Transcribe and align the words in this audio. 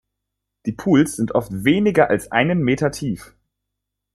Die 0.65 0.71
Pools 0.71 1.15
sind 1.17 1.35
oft 1.35 1.51
weniger 1.53 2.09
als 2.09 2.31
einen 2.31 2.63
Meter 2.63 2.89
tief. 2.91 3.35